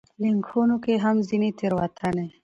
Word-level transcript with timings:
ليکنښو 0.21 0.61
کې 0.83 0.93
هم 1.03 1.17
ځينې 1.27 1.49
تېروتنې 1.57 2.27